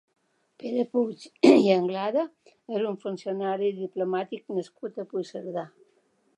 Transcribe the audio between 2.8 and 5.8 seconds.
un funcionari i diplomàtic nascut a Puigcerdà.